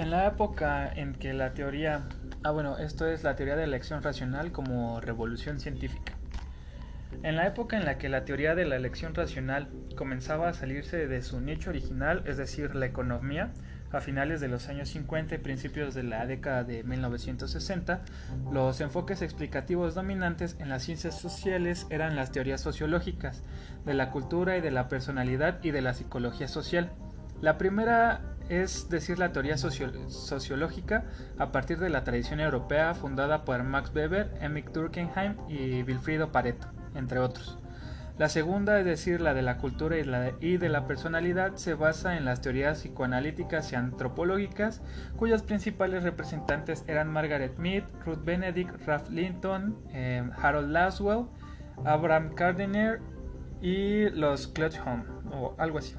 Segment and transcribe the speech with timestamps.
[0.00, 2.08] En la época en que la teoría,
[2.42, 6.14] ah bueno, esto es la teoría de elección racional como revolución científica.
[7.22, 11.06] En la época en la que la teoría de la elección racional comenzaba a salirse
[11.06, 13.52] de su nicho original, es decir, la economía,
[13.92, 18.00] a finales de los años 50 y principios de la década de 1960,
[18.50, 23.42] los enfoques explicativos dominantes en las ciencias sociales eran las teorías sociológicas,
[23.84, 26.90] de la cultura y de la personalidad y de la psicología social.
[27.42, 31.04] La primera es decir la teoría sociológica
[31.38, 36.66] a partir de la tradición europea fundada por Max Weber, Emil Durkheim y Wilfrido Pareto,
[36.94, 37.58] entre otros.
[38.18, 42.26] La segunda, es decir, la de la cultura y, de, la personalidad, se basa en
[42.26, 44.82] las teorías psicoanalíticas y antropológicas,
[45.16, 51.28] cuyos principales representantes eran Margaret Mead, Ruth Benedict, Ralph Linton, eh, Harold Laswell,
[51.86, 53.00] Abraham Gardiner
[53.62, 55.94] y los Clutch Home, o algo así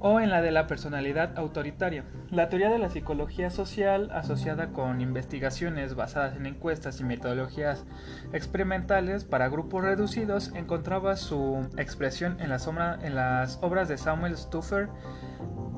[0.00, 2.04] o en la de la personalidad autoritaria.
[2.30, 7.84] La teoría de la psicología social, asociada con investigaciones basadas en encuestas y metodologías
[8.32, 12.66] experimentales para grupos reducidos, encontraba su expresión en las,
[13.60, 14.88] obras de Samuel Stuffer,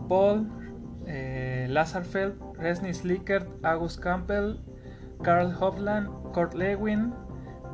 [0.08, 0.48] Paul
[1.06, 4.60] eh, Lazarfeld, Resnick Slickert, August Campbell,
[5.22, 7.12] Carl Hovland, Kurt Lewin,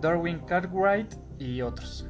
[0.00, 2.08] Darwin Cartwright y otros.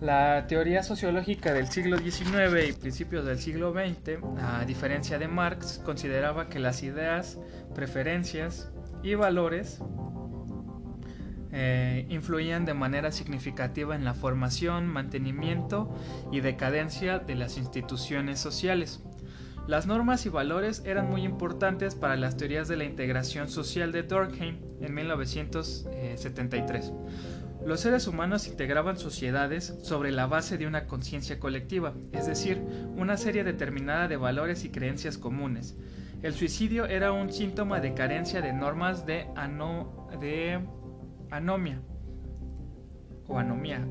[0.00, 5.80] La teoría sociológica del siglo XIX y principios del siglo XX, a diferencia de Marx,
[5.84, 7.36] consideraba que las ideas,
[7.74, 8.70] preferencias
[9.02, 9.80] y valores
[11.50, 15.92] eh, influían de manera significativa en la formación, mantenimiento
[16.30, 19.02] y decadencia de las instituciones sociales.
[19.66, 24.04] Las normas y valores eran muy importantes para las teorías de la integración social de
[24.04, 26.92] Durkheim en 1973
[27.68, 32.62] los seres humanos integraban sociedades sobre la base de una conciencia colectiva, es decir,
[32.96, 35.76] una serie determinada de valores y creencias comunes.
[36.22, 39.26] El suicidio era un síntoma de carencia de normas de,
[40.18, 40.66] de
[41.30, 41.82] anomia
[43.28, 43.84] o anomia.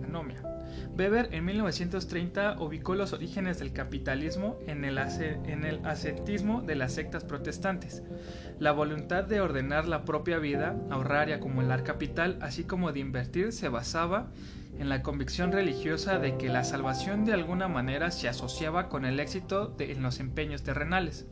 [0.98, 8.03] Weber en 1930 ubicó los orígenes del capitalismo en el, ascetismo de las sectas protestantes.
[8.59, 13.53] La voluntad de ordenar la propia vida, ahorrar y acumular capital, así como de invertir,
[13.53, 14.31] se basaba
[14.80, 19.19] en la convicción religiosa de que la salvación de alguna manera se asociaba con el
[19.19, 21.28] éxito en los empeños terrenales.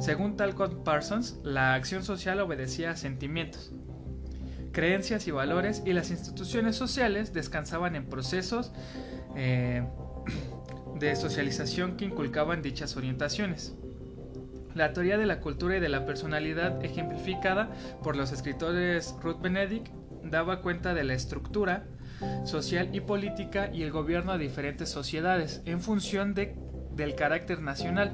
[0.00, 3.72] Según Talcott Parsons, la acción social obedecía a sentimientos,
[4.74, 8.72] creencias y valores y las instituciones sociales descansaban en procesos
[9.36, 9.86] eh,
[10.98, 13.74] de socialización que inculcaban dichas orientaciones.
[14.74, 17.70] La teoría de la cultura y de la personalidad ejemplificada
[18.02, 19.88] por los escritores Ruth Benedict
[20.24, 21.86] daba cuenta de la estructura
[22.44, 26.56] social y política y el gobierno de diferentes sociedades en función de
[26.96, 28.12] del carácter nacional,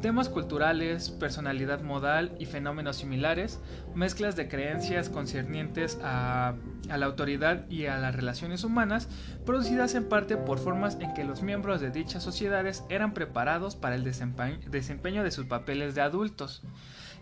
[0.00, 3.60] temas culturales, personalidad modal y fenómenos similares,
[3.94, 6.54] mezclas de creencias concernientes a,
[6.88, 9.08] la autoridad y a las relaciones humanas,
[9.46, 13.94] producidas en parte por formas en que los miembros de dichas sociedades eran preparados para
[13.94, 16.62] el desempeño, de sus papeles de adultos.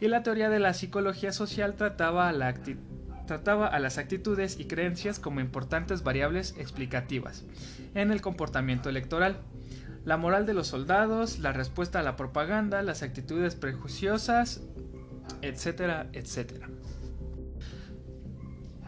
[0.00, 6.02] Y la teoría de la psicología social trataba a las actitudes y creencias como importantes
[6.02, 7.44] variables explicativas
[7.94, 9.36] en el comportamiento electoral
[10.04, 14.62] la moral de los soldados, la respuesta a la propaganda, las actitudes prejuiciosas,
[15.42, 16.68] etcétera, etcétera.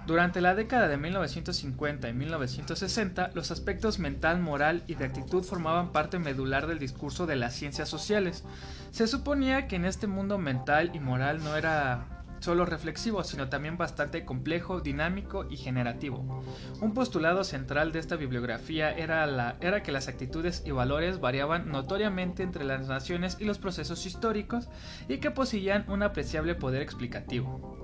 [0.07, 5.93] Durante la década de 1950 y 1960, los aspectos mental, moral y de actitud formaban
[5.93, 8.43] parte medular del discurso de las ciencias sociales.
[8.91, 13.79] Se suponía que en este mundo mental y moral no era solo reflexivo, sino también
[13.79, 16.43] bastante complejo, dinámico y generativo.
[16.81, 21.71] Un postulado central de esta bibliografía era, la, era que las actitudes y valores variaban
[21.71, 24.69] notoriamente entre las naciones y los procesos históricos
[25.09, 27.79] y que poseían un apreciable poder explicativo.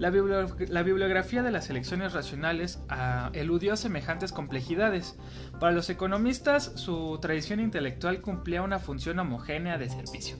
[0.00, 5.18] La, bibliografía de las elecciones racionales ah, eludió semejantes complejidades.
[5.60, 10.38] Para los economistas, su tradición intelectual cumplía una función homogénea de servicio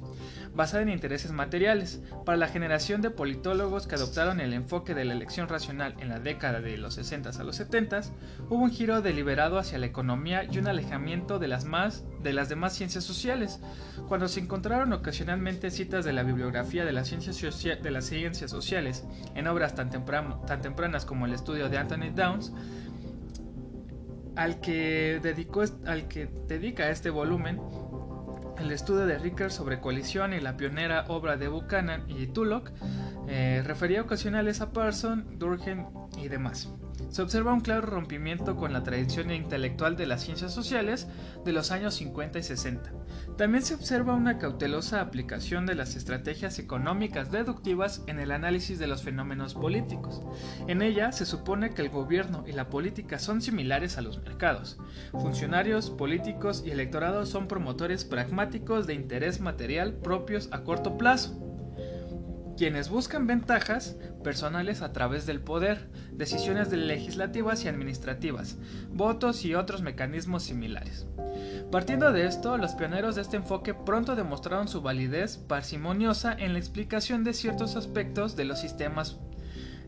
[0.54, 2.02] basada en intereses materiales.
[2.24, 6.20] Para la generación de politólogos que adoptaron el enfoque de la elección racional en la
[6.20, 8.00] década de los 60 a los 70,
[8.48, 12.48] hubo un giro deliberado hacia la economía y un alejamiento de las, más, de las
[12.48, 13.60] demás ciencias sociales.
[14.08, 17.40] Cuando se encontraron ocasionalmente citas de la bibliografía de las ciencias,
[17.82, 19.04] de las ciencias sociales
[19.34, 22.52] en obras tan, tan tempranas como el estudio de Anthony Downs,
[24.36, 27.60] al que, dedicó, al que dedica este volumen,
[28.60, 32.70] el estudio de Rickert sobre colisión y la pionera obra de Buchanan y Tulloch
[33.28, 35.86] eh, refería ocasionales a Parson, Durkheim
[36.18, 36.72] y demás.
[37.08, 41.08] Se observa un claro rompimiento con la tradición intelectual de las ciencias sociales
[41.44, 42.92] de los años 50 y 60.
[43.36, 48.86] También se observa una cautelosa aplicación de las estrategias económicas deductivas en el análisis de
[48.86, 50.22] los fenómenos políticos.
[50.68, 54.78] En ella se supone que el gobierno y la política son similares a los mercados.
[55.12, 61.49] Funcionarios, políticos y electorados son promotores pragmáticos de interés material propios a corto plazo
[62.60, 68.58] quienes buscan ventajas personales a través del poder, decisiones legislativas y administrativas,
[68.90, 71.06] votos y otros mecanismos similares.
[71.72, 76.58] Partiendo de esto, los pioneros de este enfoque pronto demostraron su validez parsimoniosa en la
[76.58, 79.16] explicación de ciertos aspectos de los sistemas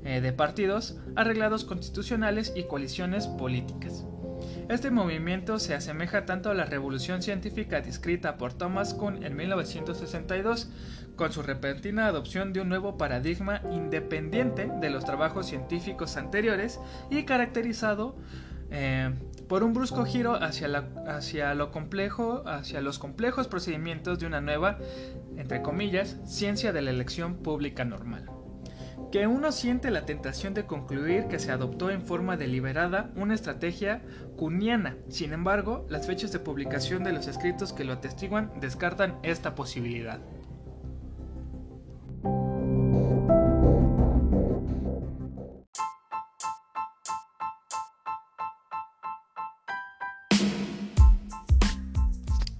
[0.03, 4.07] eh, de partidos, arreglados constitucionales y coaliciones políticas.
[4.69, 10.71] Este movimiento se asemeja tanto a la revolución científica descrita por Thomas Kuhn en 1962,
[11.17, 16.81] con su repentina adopción de un nuevo paradigma independiente de los trabajos científicos anteriores
[17.11, 18.17] y caracterizado
[18.71, 19.13] eh,
[19.49, 20.69] por un brusco giro hacia,
[21.07, 24.79] hacia lo complejo, hacia los complejos procedimientos de una nueva,
[25.37, 28.31] entre comillas, ciencia de la elección pública normal
[29.13, 34.01] que uno siente la tentación de concluir que se adoptó en forma deliberada una estrategia
[34.37, 34.97] cuniana.
[35.09, 40.19] Sin embargo, las fechas de publicación de los escritos que lo atestiguan descartan esta posibilidad.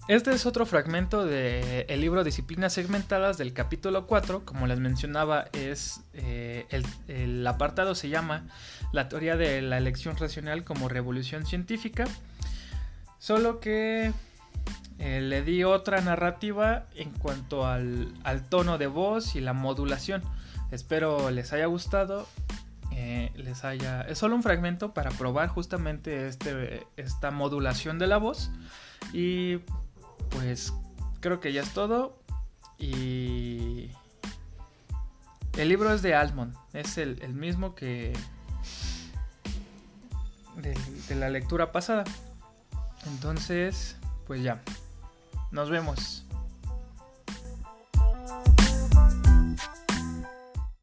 [0.09, 4.45] Este es otro fragmento del libro Disciplinas Segmentadas del capítulo 4.
[4.45, 6.67] Como les mencionaba, es eh,
[7.07, 8.49] el, apartado se llama
[8.91, 12.05] La teoría de la elección racional como revolución científica.
[13.21, 14.13] Solo que
[14.99, 18.13] eh, le di otra narrativa en cuanto al,
[18.49, 20.23] tono de voz y la modulación.
[20.73, 22.27] Espero les haya gustado.
[22.91, 24.03] Eh, les haya.
[24.03, 28.51] Es solo un fragmento para probar justamente este, esta modulación de la voz.
[29.13, 29.61] Y
[30.33, 30.73] pues
[31.21, 32.19] creo que ya es todo.
[32.79, 33.91] Y
[35.57, 38.13] el libro es de Almond, es el, mismo que
[40.57, 42.05] de la lectura pasada.
[43.07, 43.97] Entonces,
[44.27, 44.63] pues ya,
[45.51, 46.25] nos vemos.